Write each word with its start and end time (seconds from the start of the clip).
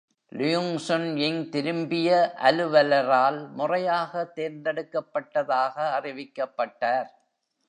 லியுங் 0.31 0.75
சுன்-யிங் 0.87 1.49
திரும்பிய 1.49 2.09
அலுவலரால் 2.41 3.39
முறையாக 3.51 4.31
தேர்ந்தெடுக்கப்பட்டதாக 4.35 5.75
அறிவிக்கப்பட்டார். 5.99 7.09